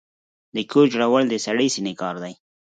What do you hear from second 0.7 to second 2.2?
کور جوړول د سړې سينې کار